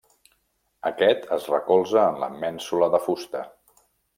[0.89, 3.45] Aquest es recolza en la mènsula de fusta.